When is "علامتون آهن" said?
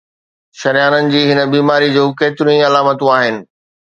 2.71-3.39